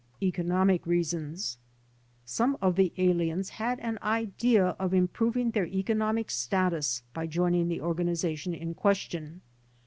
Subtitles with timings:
[0.19, 1.59] Bconomic Reasons
[2.25, 7.81] Some of the aliens had an idea of improving their economic status by joining the
[7.81, 9.41] organization in question.